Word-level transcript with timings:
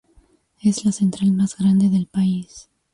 Es 0.63 0.83
la 0.83 0.91
central 0.93 1.31
más 1.33 1.55
grande 1.59 1.87
del 1.87 2.07
país. 2.07 2.71